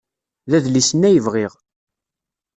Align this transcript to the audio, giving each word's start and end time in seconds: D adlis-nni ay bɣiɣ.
D 0.49 0.51
adlis-nni 0.57 1.07
ay 1.09 1.17
bɣiɣ. 1.25 1.53